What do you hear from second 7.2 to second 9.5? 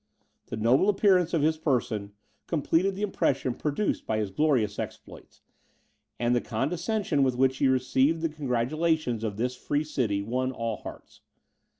with which he received the congratulations of